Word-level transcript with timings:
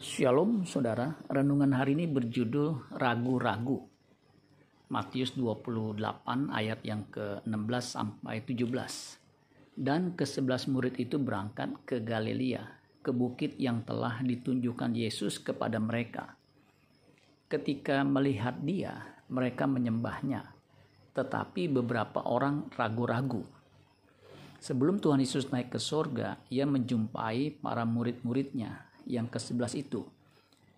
Shalom 0.00 0.64
saudara, 0.64 1.12
renungan 1.28 1.76
hari 1.76 1.92
ini 1.92 2.08
berjudul 2.08 2.96
Ragu-ragu. 2.96 3.84
Matius 4.88 5.36
28 5.36 6.00
ayat 6.48 6.80
yang 6.88 7.04
ke-16 7.12 7.84
sampai 7.84 8.40
17. 8.40 8.64
Dan 9.76 10.16
ke-11 10.16 10.72
murid 10.72 10.96
itu 10.96 11.20
berangkat 11.20 11.76
ke 11.84 12.00
Galilea, 12.00 12.64
ke 13.04 13.12
bukit 13.12 13.60
yang 13.60 13.84
telah 13.84 14.24
ditunjukkan 14.24 14.96
Yesus 14.96 15.36
kepada 15.36 15.76
mereka. 15.76 16.32
Ketika 17.52 18.00
melihat 18.00 18.56
dia, 18.64 19.20
mereka 19.28 19.68
menyembahnya, 19.68 20.48
tetapi 21.12 21.68
beberapa 21.68 22.24
orang 22.24 22.72
ragu-ragu. 22.72 23.44
Sebelum 24.64 24.96
Tuhan 24.96 25.20
Yesus 25.20 25.52
naik 25.52 25.76
ke 25.76 25.76
sorga, 25.76 26.40
ia 26.48 26.64
menjumpai 26.64 27.60
para 27.60 27.84
murid-muridnya 27.84 28.88
yang 29.06 29.28
ke-11 29.28 29.72
itu. 29.78 30.04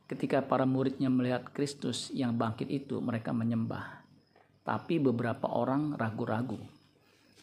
Ketika 0.07 0.45
para 0.45 0.69
muridnya 0.69 1.09
melihat 1.09 1.49
Kristus 1.57 2.13
yang 2.13 2.37
bangkit 2.37 2.69
itu, 2.69 3.01
mereka 3.01 3.33
menyembah. 3.33 4.05
Tapi 4.61 5.01
beberapa 5.01 5.49
orang 5.57 5.97
ragu-ragu. 5.97 6.61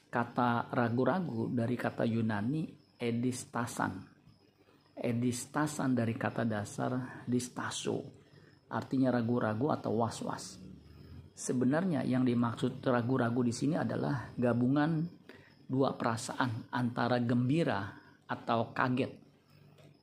Kata 0.09 0.69
ragu-ragu 0.69 1.49
dari 1.49 1.73
kata 1.73 2.05
Yunani 2.05 2.69
edistasan. 2.99 4.05
Edistasan 4.93 5.97
dari 5.97 6.13
kata 6.13 6.45
dasar 6.45 7.23
distaso. 7.25 8.05
Artinya 8.69 9.09
ragu-ragu 9.17 9.73
atau 9.73 9.97
was-was. 9.97 10.61
Sebenarnya 11.33 12.03
yang 12.03 12.27
dimaksud 12.27 12.83
ragu-ragu 12.83 13.41
di 13.41 13.55
sini 13.55 13.79
adalah 13.79 14.29
gabungan 14.35 15.07
dua 15.65 15.95
perasaan 15.95 16.67
antara 16.75 17.17
gembira 17.23 17.85
atau 18.27 18.75
kaget 18.75 19.28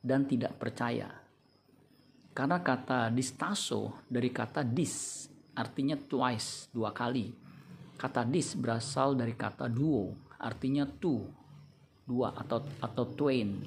dan 0.01 0.25
tidak 0.29 0.55
percaya. 0.59 1.09
Karena 2.37 2.61
kata 2.61 3.09
distaso 3.09 4.05
dari 4.05 4.29
kata 4.29 4.61
dis 4.61 5.25
artinya 5.57 5.97
twice, 5.97 6.69
dua 6.69 6.93
kali. 6.93 7.33
Kata 7.97 8.21
dis 8.21 8.53
berasal 8.53 9.17
dari 9.17 9.33
kata 9.33 9.65
duo, 9.65 10.13
artinya 10.37 10.85
two, 10.85 11.25
dua 12.05 12.29
atau 12.37 12.61
atau 12.77 13.05
twain, 13.17 13.57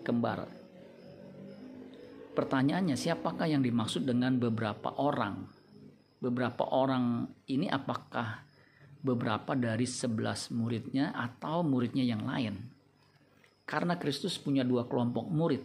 kembar. 0.00 0.48
Pertanyaannya, 2.32 2.96
siapakah 2.96 3.48
yang 3.48 3.60
dimaksud 3.60 4.08
dengan 4.08 4.40
beberapa 4.40 4.96
orang? 4.96 5.44
Beberapa 6.20 6.64
orang 6.72 7.28
ini 7.48 7.68
apakah 7.68 8.40
beberapa 9.04 9.52
dari 9.52 9.84
sebelas 9.84 10.48
muridnya 10.48 11.12
atau 11.12 11.60
muridnya 11.60 12.04
yang 12.08 12.24
lain? 12.24 12.75
Karena 13.66 13.98
Kristus 13.98 14.38
punya 14.38 14.62
dua 14.62 14.86
kelompok 14.86 15.26
murid. 15.26 15.62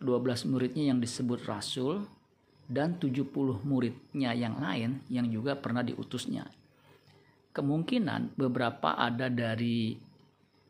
12 0.00 0.48
muridnya 0.48 0.88
yang 0.88 0.98
disebut 0.98 1.44
rasul 1.44 2.08
dan 2.64 2.96
70 2.96 3.28
muridnya 3.68 4.32
yang 4.32 4.56
lain 4.56 5.04
yang 5.12 5.28
juga 5.28 5.60
pernah 5.60 5.84
diutusnya. 5.84 6.48
Kemungkinan 7.52 8.32
beberapa 8.32 8.96
ada 8.96 9.28
dari 9.28 9.92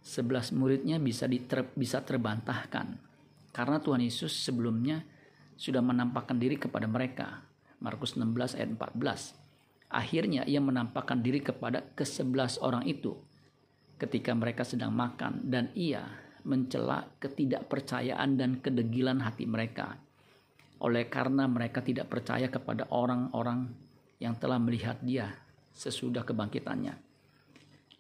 11 0.03 0.51
muridnya 0.59 0.99
bisa 0.99 1.31
diter, 1.31 1.71
bisa 1.79 2.03
terbantahkan 2.03 2.99
karena 3.55 3.79
Tuhan 3.79 4.03
Yesus 4.03 4.33
sebelumnya 4.33 5.05
sudah 5.61 5.85
menampakkan 5.85 6.41
diri 6.41 6.57
kepada 6.57 6.89
mereka. 6.89 7.45
Markus 7.79 8.17
16 8.17 8.57
ayat 8.57 8.71
14. 8.75 9.37
Akhirnya 9.91 10.43
ia 10.47 10.63
menampakkan 10.63 11.21
diri 11.21 11.43
kepada 11.43 11.83
ke-11 11.99 12.63
orang 12.63 12.87
itu 12.87 13.19
ketika 14.01 14.33
mereka 14.33 14.65
sedang 14.65 14.97
makan 14.97 15.45
dan 15.45 15.69
ia 15.77 16.30
mencela 16.45 17.07
ketidakpercayaan 17.21 18.37
dan 18.37 18.61
kedegilan 18.61 19.21
hati 19.21 19.45
mereka. 19.45 19.97
Oleh 20.81 21.09
karena 21.13 21.45
mereka 21.45 21.85
tidak 21.85 22.09
percaya 22.09 22.49
kepada 22.49 22.89
orang-orang 22.89 23.69
yang 24.21 24.37
telah 24.37 24.57
melihat 24.57 24.97
dia 25.05 25.29
sesudah 25.73 26.25
kebangkitannya. 26.25 26.97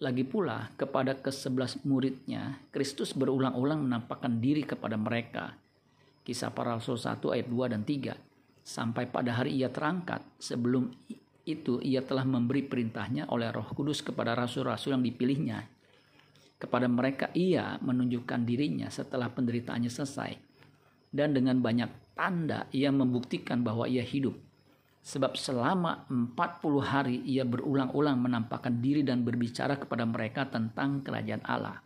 Lagi 0.00 0.24
pula 0.24 0.72
kepada 0.80 1.12
kesebelas 1.12 1.84
muridnya, 1.84 2.56
Kristus 2.72 3.12
berulang-ulang 3.12 3.84
menampakkan 3.84 4.40
diri 4.40 4.64
kepada 4.64 4.96
mereka. 4.96 5.52
Kisah 6.24 6.52
para 6.56 6.80
Rasul 6.80 6.96
1 6.96 7.20
ayat 7.36 7.46
2 7.48 7.72
dan 7.76 7.82
3. 7.84 8.16
Sampai 8.64 9.08
pada 9.12 9.36
hari 9.36 9.60
ia 9.60 9.68
terangkat, 9.68 10.24
sebelum 10.40 10.88
itu 11.44 11.80
ia 11.84 12.00
telah 12.00 12.24
memberi 12.24 12.64
perintahnya 12.64 13.28
oleh 13.28 13.52
roh 13.52 13.66
kudus 13.76 14.00
kepada 14.00 14.32
rasul-rasul 14.36 14.96
yang 14.96 15.04
dipilihnya 15.04 15.79
kepada 16.60 16.84
mereka 16.84 17.32
ia 17.32 17.80
menunjukkan 17.80 18.44
dirinya 18.44 18.92
setelah 18.92 19.32
penderitaannya 19.32 19.88
selesai. 19.88 20.36
Dan 21.08 21.32
dengan 21.32 21.58
banyak 21.58 22.12
tanda 22.12 22.68
ia 22.70 22.92
membuktikan 22.92 23.64
bahwa 23.64 23.88
ia 23.88 24.04
hidup. 24.04 24.36
Sebab 25.00 25.40
selama 25.40 26.04
40 26.12 26.36
hari 26.84 27.16
ia 27.24 27.48
berulang-ulang 27.48 28.20
menampakkan 28.20 28.84
diri 28.84 29.00
dan 29.00 29.24
berbicara 29.24 29.80
kepada 29.80 30.04
mereka 30.04 30.44
tentang 30.52 31.00
kerajaan 31.00 31.40
Allah. 31.48 31.80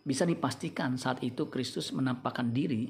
Bisa 0.00 0.24
dipastikan 0.24 0.96
saat 0.96 1.20
itu 1.20 1.52
Kristus 1.52 1.92
menampakkan 1.92 2.48
diri 2.48 2.88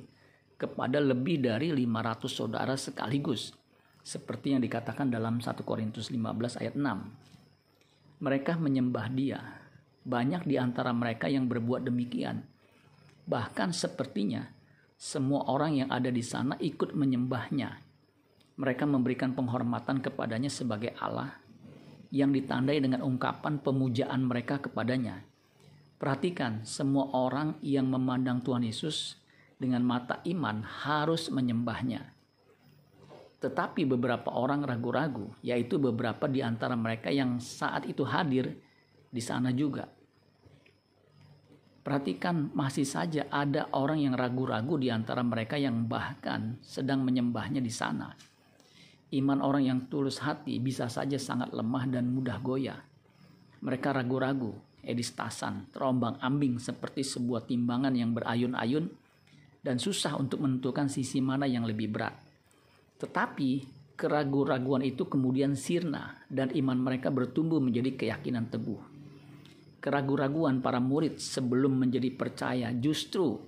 kepada 0.54 1.02
lebih 1.02 1.42
dari 1.42 1.74
500 1.74 2.30
saudara 2.30 2.78
sekaligus. 2.78 3.50
Seperti 4.06 4.54
yang 4.54 4.62
dikatakan 4.62 5.10
dalam 5.10 5.42
1 5.42 5.66
Korintus 5.66 6.14
15 6.14 6.62
ayat 6.62 6.78
6. 6.78 8.22
Mereka 8.22 8.54
menyembah 8.62 9.10
dia 9.10 9.60
banyak 10.04 10.48
di 10.48 10.56
antara 10.56 10.90
mereka 10.92 11.28
yang 11.28 11.46
berbuat 11.46 11.84
demikian. 11.84 12.44
Bahkan 13.28 13.70
sepertinya 13.76 14.48
semua 15.00 15.48
orang 15.48 15.80
yang 15.80 15.88
ada 15.88 16.12
di 16.12 16.20
sana 16.20 16.60
ikut 16.60 16.92
menyembahnya. 16.92 17.80
Mereka 18.60 18.84
memberikan 18.84 19.32
penghormatan 19.32 20.04
kepadanya 20.04 20.52
sebagai 20.52 20.92
Allah 21.00 21.40
yang 22.12 22.34
ditandai 22.34 22.82
dengan 22.82 23.06
ungkapan 23.06 23.62
pemujaan 23.62 24.26
mereka 24.26 24.60
kepadanya. 24.60 25.24
Perhatikan, 25.96 26.64
semua 26.64 27.12
orang 27.16 27.56
yang 27.62 27.88
memandang 27.88 28.42
Tuhan 28.44 28.64
Yesus 28.64 29.20
dengan 29.56 29.84
mata 29.84 30.20
iman 30.24 30.64
harus 30.64 31.28
menyembahnya. 31.28 32.12
Tetapi 33.40 33.88
beberapa 33.88 34.32
orang 34.36 34.64
ragu-ragu, 34.64 35.32
yaitu 35.40 35.80
beberapa 35.80 36.28
di 36.28 36.44
antara 36.44 36.76
mereka 36.76 37.08
yang 37.08 37.40
saat 37.40 37.88
itu 37.88 38.04
hadir 38.04 38.52
di 39.10 39.18
sana 39.18 39.50
juga. 39.50 40.00
Perhatikan 41.80 42.54
masih 42.54 42.86
saja 42.86 43.26
ada 43.32 43.66
orang 43.74 44.04
yang 44.04 44.14
ragu-ragu 44.14 44.78
di 44.78 44.92
antara 44.92 45.26
mereka 45.26 45.58
yang 45.58 45.90
bahkan 45.90 46.60
sedang 46.62 47.02
menyembahnya 47.02 47.58
di 47.58 47.72
sana. 47.72 48.14
Iman 49.10 49.42
orang 49.42 49.66
yang 49.66 49.78
tulus 49.90 50.22
hati 50.22 50.62
bisa 50.62 50.86
saja 50.86 51.18
sangat 51.18 51.50
lemah 51.50 51.90
dan 51.90 52.14
mudah 52.14 52.38
goyah. 52.38 52.78
Mereka 53.64 53.96
ragu-ragu, 53.96 54.54
edistasan, 54.86 55.66
terombang 55.74 56.20
ambing 56.22 56.62
seperti 56.62 57.02
sebuah 57.02 57.48
timbangan 57.48 57.96
yang 57.96 58.14
berayun-ayun 58.14 58.86
dan 59.64 59.80
susah 59.80 60.14
untuk 60.20 60.44
menentukan 60.46 60.86
sisi 60.86 61.18
mana 61.18 61.48
yang 61.48 61.66
lebih 61.66 61.90
berat. 61.90 62.14
Tetapi 63.00 63.50
keraguan-raguan 63.96 64.84
itu 64.84 65.08
kemudian 65.08 65.56
sirna 65.56 66.22
dan 66.28 66.52
iman 66.52 66.76
mereka 66.76 67.08
bertumbuh 67.08 67.58
menjadi 67.58 67.96
keyakinan 67.96 68.52
teguh 68.52 68.99
keraguan-raguan 69.80 70.60
para 70.60 70.78
murid 70.78 71.16
sebelum 71.16 71.80
menjadi 71.80 72.12
percaya 72.12 72.68
justru 72.76 73.40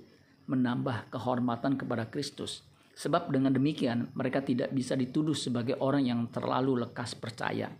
menambah 0.48 1.12
kehormatan 1.12 1.76
kepada 1.76 2.08
Kristus. 2.08 2.64
Sebab 2.92 3.32
dengan 3.32 3.52
demikian 3.56 4.12
mereka 4.12 4.44
tidak 4.44 4.72
bisa 4.72 4.92
dituduh 4.92 5.36
sebagai 5.36 5.80
orang 5.80 6.04
yang 6.04 6.20
terlalu 6.28 6.84
lekas 6.84 7.16
percaya 7.16 7.72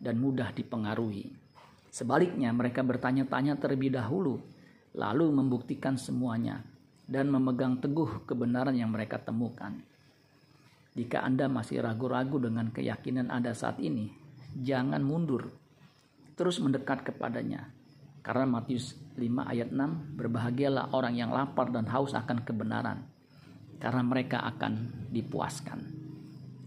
dan 0.00 0.16
mudah 0.20 0.52
dipengaruhi. 0.52 1.28
Sebaliknya 1.92 2.52
mereka 2.52 2.80
bertanya-tanya 2.80 3.60
terlebih 3.60 3.92
dahulu 3.92 4.40
lalu 4.94 5.26
membuktikan 5.32 6.00
semuanya 6.00 6.64
dan 7.04 7.28
memegang 7.28 7.76
teguh 7.76 8.24
kebenaran 8.24 8.72
yang 8.72 8.88
mereka 8.88 9.20
temukan. 9.20 9.76
Jika 10.94 11.26
Anda 11.26 11.50
masih 11.50 11.82
ragu-ragu 11.82 12.38
dengan 12.38 12.70
keyakinan 12.70 13.28
Anda 13.28 13.52
saat 13.52 13.82
ini, 13.82 14.14
jangan 14.54 15.02
mundur. 15.02 15.50
Terus 16.34 16.62
mendekat 16.62 17.02
kepadanya 17.02 17.73
karena 18.24 18.48
Matius 18.48 18.96
5 19.20 19.52
ayat 19.52 19.68
6, 19.68 20.16
berbahagialah 20.16 20.96
orang 20.96 21.12
yang 21.12 21.28
lapar 21.28 21.68
dan 21.68 21.84
haus 21.92 22.16
akan 22.16 22.40
kebenaran, 22.40 23.04
karena 23.76 24.00
mereka 24.00 24.40
akan 24.48 25.04
dipuaskan. 25.12 25.84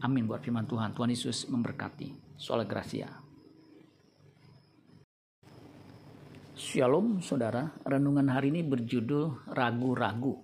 Amin 0.06 0.30
buat 0.30 0.46
firman 0.46 0.70
Tuhan. 0.70 0.94
Tuhan 0.94 1.10
Yesus 1.10 1.50
memberkati. 1.50 2.38
Soal 2.38 2.70
Gracia. 2.70 3.10
Shalom 6.54 7.26
saudara, 7.26 7.74
renungan 7.82 8.30
hari 8.30 8.54
ini 8.54 8.62
berjudul 8.62 9.50
Ragu-ragu. 9.50 10.38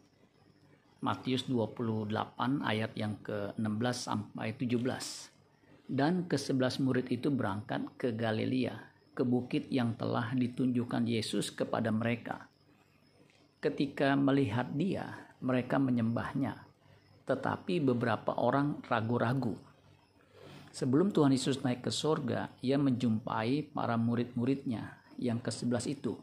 Matius 1.05 1.45
28 1.45 2.09
ayat 2.65 2.97
yang 2.97 3.21
ke-16 3.21 3.95
sampai 4.01 4.57
17. 4.57 4.81
Dan 5.85 6.25
ke-11 6.25 6.81
murid 6.81 7.05
itu 7.13 7.29
berangkat 7.29 7.85
ke 8.01 8.17
Galilea 8.17 8.92
ke 9.13 9.21
bukit 9.21 9.69
yang 9.69 9.93
telah 9.93 10.33
ditunjukkan 10.33 11.05
Yesus 11.05 11.53
kepada 11.53 11.93
mereka. 11.93 12.49
Ketika 13.63 14.17
melihat 14.19 14.73
dia, 14.75 15.31
mereka 15.39 15.79
menyembahnya, 15.79 16.59
tetapi 17.23 17.79
beberapa 17.79 18.35
orang 18.35 18.83
ragu-ragu. 18.89 19.55
Sebelum 20.73 21.13
Tuhan 21.13 21.31
Yesus 21.31 21.61
naik 21.61 21.85
ke 21.85 21.91
sorga, 21.93 22.49
ia 22.59 22.81
menjumpai 22.81 23.71
para 23.71 23.95
murid-muridnya 23.95 24.99
yang 25.21 25.37
ke-11 25.39 25.85
itu. 25.87 26.17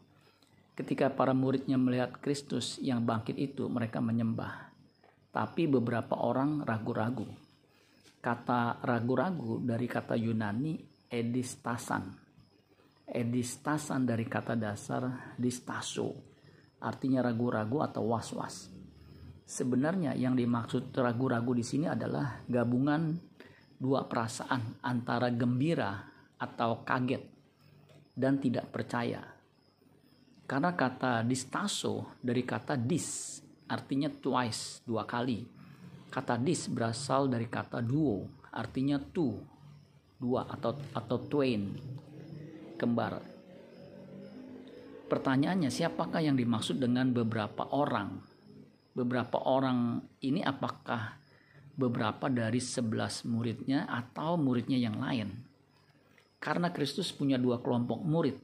Ketika 0.75 1.07
para 1.09 1.31
muridnya 1.31 1.79
melihat 1.79 2.19
Kristus 2.19 2.77
yang 2.83 3.07
bangkit 3.07 3.39
itu, 3.39 3.71
mereka 3.71 4.03
menyembah. 4.03 4.69
Tapi 5.31 5.65
beberapa 5.71 6.19
orang 6.19 6.67
ragu-ragu. 6.67 7.25
Kata 8.21 8.77
ragu-ragu 8.83 9.57
dari 9.63 9.87
kata 9.89 10.13
Yunani 10.13 10.77
edistasan. 11.09 12.20
Edistasan 13.11 14.07
dari 14.07 14.23
kata 14.23 14.55
dasar 14.55 15.35
distaso, 15.35 16.15
artinya 16.79 17.19
ragu-ragu 17.19 17.83
atau 17.83 18.07
was-was. 18.07 18.71
Sebenarnya 19.43 20.15
yang 20.15 20.31
dimaksud 20.31 20.95
ragu-ragu 20.95 21.51
di 21.51 21.59
sini 21.59 21.91
adalah 21.91 22.39
gabungan 22.47 23.19
dua 23.75 24.07
perasaan 24.07 24.79
antara 24.79 25.27
gembira 25.27 25.91
atau 26.39 26.87
kaget 26.87 27.27
dan 28.15 28.39
tidak 28.39 28.71
percaya. 28.71 29.19
Karena 30.47 30.71
kata 30.71 31.27
distaso 31.27 32.15
dari 32.23 32.47
kata 32.47 32.79
dis 32.79 33.39
artinya 33.67 34.07
twice, 34.07 34.87
dua 34.87 35.03
kali. 35.03 35.43
Kata 36.07 36.39
dis 36.39 36.71
berasal 36.71 37.27
dari 37.27 37.51
kata 37.51 37.83
duo, 37.83 38.23
artinya 38.55 39.03
two, 39.03 39.35
dua 40.15 40.47
atau 40.47 40.75
atau 40.95 41.17
twain, 41.27 41.71
kembar. 42.81 43.21
Pertanyaannya, 45.05 45.69
siapakah 45.69 46.25
yang 46.25 46.33
dimaksud 46.33 46.81
dengan 46.81 47.13
beberapa 47.13 47.69
orang 47.69 48.31
beberapa 48.91 49.39
orang 49.47 50.03
ini 50.19 50.43
apakah 50.43 51.15
beberapa 51.79 52.27
dari 52.27 52.59
sebelas 52.59 53.23
muridnya 53.23 53.87
atau 53.87 54.35
muridnya 54.35 54.77
yang 54.77 54.99
lain. 54.99 55.31
Karena 56.41 56.73
Kristus 56.73 57.13
punya 57.13 57.39
dua 57.39 57.61
kelompok 57.61 58.01
murid. 58.01 58.37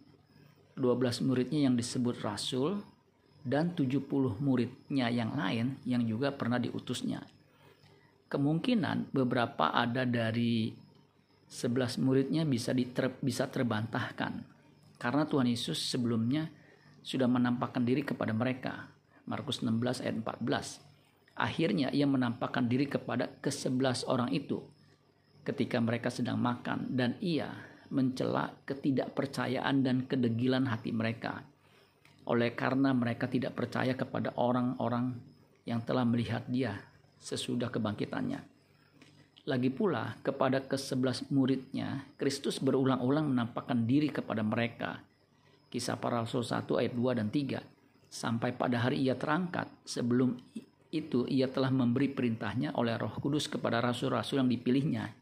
12 0.78 1.26
muridnya 1.26 1.66
yang 1.66 1.74
disebut 1.74 2.22
rasul 2.22 2.78
dan 3.42 3.74
70 3.74 4.06
muridnya 4.38 5.10
yang 5.10 5.34
lain 5.34 5.74
yang 5.90 6.06
juga 6.06 6.30
pernah 6.30 6.62
diutusnya. 6.62 7.26
Kemungkinan 8.30 9.10
beberapa 9.10 9.74
ada 9.74 10.06
dari 10.06 10.70
11 11.48 12.04
muridnya 12.04 12.44
bisa 12.44 12.76
diter, 12.76 13.16
bisa 13.24 13.48
terbantahkan 13.48 14.44
karena 14.98 15.24
Tuhan 15.30 15.48
Yesus 15.48 15.78
sebelumnya 15.78 16.50
sudah 17.06 17.30
menampakkan 17.30 17.86
diri 17.86 18.04
kepada 18.04 18.34
mereka 18.36 18.90
Markus 19.28 19.62
16 19.62 20.04
ayat 20.04 20.16
14. 20.24 21.38
Akhirnya 21.38 21.94
ia 21.94 22.10
menampakkan 22.10 22.66
diri 22.66 22.90
kepada 22.90 23.30
kesebelas 23.44 24.08
orang 24.10 24.34
itu 24.34 24.64
ketika 25.46 25.78
mereka 25.80 26.10
sedang 26.10 26.42
makan 26.42 26.92
dan 26.92 27.16
ia 27.24 27.52
mencela 27.88 28.52
ketidakpercayaan 28.68 29.86
dan 29.86 30.04
kedegilan 30.10 30.68
hati 30.68 30.92
mereka. 30.92 31.46
Oleh 32.28 32.52
karena 32.52 32.92
mereka 32.92 33.32
tidak 33.32 33.56
percaya 33.56 33.96
kepada 33.96 34.36
orang-orang 34.36 35.16
yang 35.64 35.80
telah 35.88 36.04
melihat 36.04 36.44
dia 36.52 36.76
sesudah 37.16 37.72
kebangkitannya. 37.72 38.57
Lagi 39.48 39.72
pula 39.72 40.20
kepada 40.28 40.60
kesebelas 40.60 41.32
muridnya, 41.32 42.04
Kristus 42.20 42.60
berulang-ulang 42.60 43.32
menampakkan 43.32 43.88
diri 43.88 44.12
kepada 44.12 44.44
mereka. 44.44 45.00
Kisah 45.72 45.96
para 45.96 46.20
Rasul 46.20 46.44
1 46.44 46.68
ayat 46.68 46.92
2 46.92 47.16
dan 47.16 47.32
3 47.32 47.64
sampai 48.12 48.52
pada 48.52 48.84
hari 48.84 49.08
ia 49.08 49.16
terangkat. 49.16 49.72
Sebelum 49.88 50.36
itu 50.92 51.24
ia 51.32 51.48
telah 51.48 51.72
memberi 51.72 52.12
perintahnya 52.12 52.76
oleh 52.76 53.00
roh 53.00 53.16
kudus 53.24 53.48
kepada 53.48 53.80
rasul-rasul 53.80 54.44
yang 54.44 54.52
dipilihnya. 54.52 55.16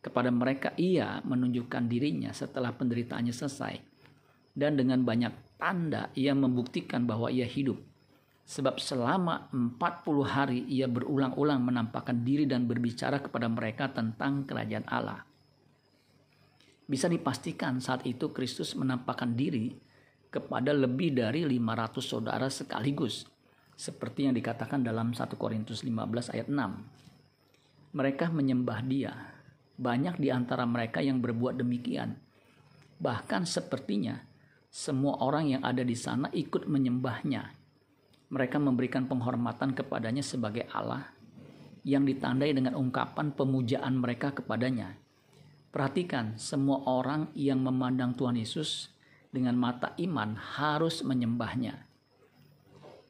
Kepada 0.00 0.32
mereka 0.32 0.72
ia 0.80 1.20
menunjukkan 1.20 1.84
dirinya 1.84 2.32
setelah 2.32 2.72
penderitaannya 2.72 3.32
selesai. 3.36 3.76
Dan 4.56 4.80
dengan 4.80 5.04
banyak 5.04 5.60
tanda 5.60 6.08
ia 6.16 6.32
membuktikan 6.32 7.04
bahwa 7.04 7.28
ia 7.28 7.44
hidup. 7.44 7.76
Sebab 8.44 8.76
selama 8.76 9.48
40 9.52 9.80
hari 10.28 10.60
ia 10.68 10.84
berulang-ulang 10.84 11.64
menampakkan 11.64 12.20
diri 12.20 12.44
dan 12.44 12.68
berbicara 12.68 13.24
kepada 13.24 13.48
mereka 13.48 13.88
tentang 13.88 14.44
kerajaan 14.44 14.84
Allah. 14.84 15.24
Bisa 16.84 17.08
dipastikan 17.08 17.80
saat 17.80 18.04
itu 18.04 18.28
Kristus 18.36 18.76
menampakkan 18.76 19.32
diri 19.32 19.72
kepada 20.28 20.76
lebih 20.76 21.16
dari 21.16 21.48
500 21.48 22.04
saudara 22.04 22.52
sekaligus 22.52 23.24
seperti 23.72 24.28
yang 24.28 24.36
dikatakan 24.36 24.84
dalam 24.84 25.16
1 25.16 25.24
Korintus 25.40 25.80
15 25.80 26.34
ayat 26.36 26.48
6. 26.52 27.96
Mereka 27.96 28.28
menyembah 28.28 28.84
dia. 28.84 29.12
Banyak 29.74 30.20
di 30.20 30.30
antara 30.30 30.68
mereka 30.68 31.02
yang 31.02 31.18
berbuat 31.18 31.58
demikian. 31.58 32.14
Bahkan 33.00 33.42
sepertinya 33.48 34.20
semua 34.70 35.18
orang 35.22 35.54
yang 35.58 35.62
ada 35.64 35.82
di 35.82 35.96
sana 35.98 36.30
ikut 36.30 36.66
menyembahnya. 36.70 37.63
Mereka 38.32 38.56
memberikan 38.62 39.04
penghormatan 39.04 39.76
kepadanya 39.76 40.24
sebagai 40.24 40.64
Allah 40.72 41.10
yang 41.84 42.08
ditandai 42.08 42.56
dengan 42.56 42.80
ungkapan 42.80 43.36
pemujaan 43.36 44.00
mereka 44.00 44.32
kepadanya. 44.32 44.96
Perhatikan, 45.68 46.38
semua 46.40 46.86
orang 46.88 47.28
yang 47.36 47.60
memandang 47.60 48.16
Tuhan 48.16 48.40
Yesus 48.40 48.88
dengan 49.28 49.58
mata 49.58 49.92
iman 49.98 50.38
harus 50.38 51.02
menyembahnya. 51.02 51.74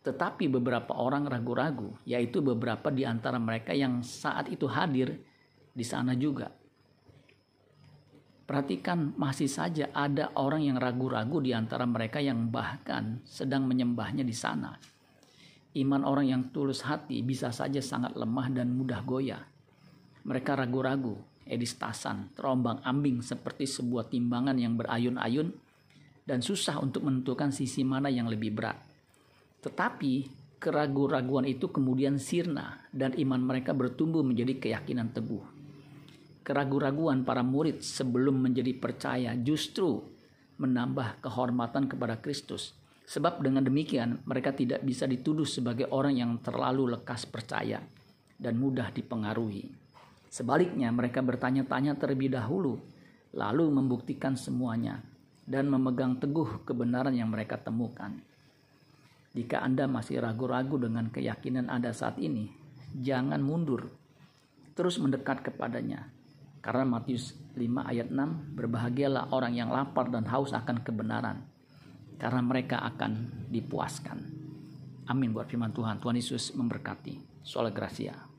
Tetapi 0.04 0.48
beberapa 0.48 0.96
orang 0.96 1.28
ragu-ragu, 1.28 1.96
yaitu 2.04 2.40
beberapa 2.44 2.88
di 2.92 3.04
antara 3.04 3.36
mereka 3.40 3.72
yang 3.72 4.04
saat 4.04 4.48
itu 4.48 4.68
hadir 4.68 5.16
di 5.72 5.84
sana 5.84 6.12
juga. 6.16 6.48
Perhatikan 8.44 9.16
masih 9.16 9.48
saja 9.48 9.88
ada 9.96 10.28
orang 10.36 10.60
yang 10.68 10.76
ragu-ragu 10.76 11.40
di 11.40 11.56
antara 11.56 11.88
mereka 11.88 12.20
yang 12.20 12.52
bahkan 12.52 13.24
sedang 13.24 13.64
menyembahnya 13.64 14.20
di 14.20 14.36
sana. 14.36 14.76
Iman 15.74 16.06
orang 16.06 16.30
yang 16.30 16.42
tulus 16.54 16.86
hati 16.86 17.18
bisa 17.26 17.50
saja 17.50 17.82
sangat 17.82 18.14
lemah 18.14 18.46
dan 18.54 18.70
mudah 18.78 19.02
goyah. 19.02 19.42
Mereka 20.22 20.54
ragu-ragu, 20.54 21.18
edistasan, 21.44 22.30
terombang 22.38 22.78
ambing 22.86 23.20
seperti 23.20 23.66
sebuah 23.66 24.06
timbangan 24.06 24.54
yang 24.54 24.78
berayun-ayun 24.78 25.50
dan 26.24 26.40
susah 26.40 26.80
untuk 26.80 27.04
menentukan 27.04 27.50
sisi 27.50 27.82
mana 27.82 28.08
yang 28.08 28.30
lebih 28.30 28.54
berat. 28.54 28.78
Tetapi 29.60 30.12
keraguan-raguan 30.62 31.44
itu 31.44 31.68
kemudian 31.68 32.16
sirna 32.16 32.80
dan 32.88 33.12
iman 33.18 33.42
mereka 33.42 33.76
bertumbuh 33.76 34.24
menjadi 34.24 34.56
keyakinan 34.56 35.12
teguh. 35.12 35.44
Keraguan-raguan 36.44 37.24
para 37.24 37.44
murid 37.44 37.84
sebelum 37.84 38.40
menjadi 38.40 38.72
percaya 38.76 39.32
justru 39.36 40.00
menambah 40.56 41.20
kehormatan 41.24 41.88
kepada 41.88 42.20
Kristus. 42.20 42.76
Sebab 43.04 43.44
dengan 43.44 43.60
demikian 43.60 44.24
mereka 44.24 44.56
tidak 44.56 44.80
bisa 44.80 45.04
dituduh 45.04 45.44
sebagai 45.44 45.92
orang 45.92 46.16
yang 46.16 46.30
terlalu 46.40 46.96
lekas 46.96 47.28
percaya 47.28 47.84
dan 48.40 48.56
mudah 48.56 48.88
dipengaruhi. 48.90 49.68
Sebaliknya 50.32 50.90
mereka 50.90 51.20
bertanya-tanya 51.20 51.94
terlebih 51.94 52.32
dahulu 52.32 52.80
lalu 53.34 53.66
membuktikan 53.70 54.34
semuanya 54.34 55.02
dan 55.44 55.68
memegang 55.68 56.16
teguh 56.16 56.64
kebenaran 56.64 57.12
yang 57.12 57.28
mereka 57.28 57.60
temukan. 57.60 58.14
Jika 59.34 59.60
Anda 59.66 59.90
masih 59.90 60.22
ragu-ragu 60.22 60.78
dengan 60.78 61.10
keyakinan 61.10 61.66
Anda 61.66 61.90
saat 61.90 62.22
ini, 62.22 62.48
jangan 62.94 63.42
mundur. 63.42 63.90
Terus 64.78 64.98
mendekat 65.02 65.42
kepadanya. 65.42 66.06
Karena 66.62 66.86
Matius 66.86 67.34
5 67.58 67.60
ayat 67.84 68.08
6, 68.08 68.56
berbahagialah 68.56 69.34
orang 69.34 69.52
yang 69.52 69.68
lapar 69.68 70.08
dan 70.08 70.24
haus 70.30 70.54
akan 70.54 70.80
kebenaran. 70.80 71.44
Karena 72.16 72.40
mereka 72.40 72.82
akan 72.82 73.44
dipuaskan. 73.50 74.18
Amin 75.06 75.36
buat 75.36 75.46
firman 75.46 75.74
Tuhan. 75.74 76.00
Tuhan 76.00 76.16
Yesus 76.16 76.56
memberkati. 76.56 77.44
Soal 77.44 77.70
Gracia. 77.70 78.33